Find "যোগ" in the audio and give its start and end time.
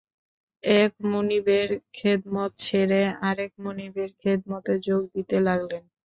4.87-5.01